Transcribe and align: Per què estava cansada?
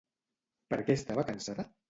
Per 0.73 0.79
què 0.87 0.97
estava 1.01 1.27
cansada? 1.29 1.69